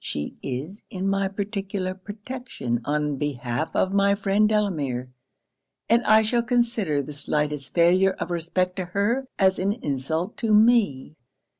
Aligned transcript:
She 0.03 0.35
is 0.41 0.81
in 0.89 1.07
my 1.07 1.27
particular 1.27 1.93
protection 1.93 2.81
on 2.85 3.17
behalf 3.17 3.75
of 3.75 3.93
my 3.93 4.15
friend 4.15 4.49
Delamere, 4.49 5.11
and 5.87 6.03
I 6.05 6.23
shall 6.23 6.41
consider 6.41 7.03
the 7.03 7.13
slightest 7.13 7.75
failure 7.75 8.13
of 8.13 8.31
respect 8.31 8.77
to 8.77 8.85
her 8.97 9.27
as 9.37 9.59
an 9.59 9.73
insult 9.73 10.37
to 10.37 10.55
me. 10.55 11.17